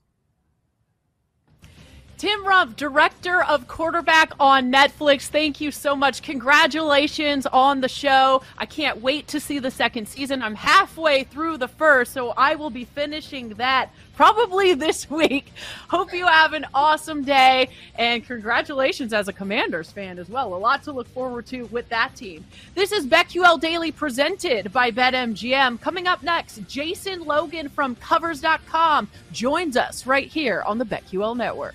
Tim 2.24 2.42
Rumpff, 2.42 2.74
director 2.76 3.44
of 3.44 3.68
quarterback 3.68 4.32
on 4.40 4.72
Netflix. 4.72 5.26
Thank 5.26 5.60
you 5.60 5.70
so 5.70 5.94
much. 5.94 6.22
Congratulations 6.22 7.44
on 7.44 7.82
the 7.82 7.88
show. 7.90 8.40
I 8.56 8.64
can't 8.64 9.02
wait 9.02 9.28
to 9.28 9.38
see 9.38 9.58
the 9.58 9.70
second 9.70 10.08
season. 10.08 10.42
I'm 10.42 10.54
halfway 10.54 11.24
through 11.24 11.58
the 11.58 11.68
first, 11.68 12.14
so 12.14 12.30
I 12.30 12.54
will 12.54 12.70
be 12.70 12.86
finishing 12.86 13.50
that 13.50 13.90
probably 14.16 14.72
this 14.84 15.10
week. 15.10 15.52
Hope 15.90 16.14
you 16.14 16.26
have 16.26 16.54
an 16.54 16.64
awesome 16.72 17.24
day 17.24 17.68
and 17.96 18.24
congratulations 18.24 19.12
as 19.12 19.28
a 19.28 19.32
Commanders 19.34 19.90
fan 19.90 20.18
as 20.18 20.30
well. 20.30 20.54
A 20.54 20.56
lot 20.56 20.82
to 20.84 20.92
look 20.92 21.08
forward 21.08 21.44
to 21.48 21.64
with 21.64 21.86
that 21.90 22.16
team. 22.16 22.42
This 22.74 22.90
is 22.90 23.06
BetQL 23.06 23.60
Daily 23.60 23.92
presented 23.92 24.72
by 24.72 24.90
BetMGM. 24.90 25.78
Coming 25.82 26.06
up 26.06 26.22
next, 26.22 26.66
Jason 26.68 27.22
Logan 27.24 27.68
from 27.68 27.96
Covers.com 27.96 29.10
joins 29.30 29.76
us 29.76 30.06
right 30.06 30.28
here 30.28 30.62
on 30.62 30.78
the 30.78 30.86
BetQL 30.86 31.36
Network. 31.36 31.74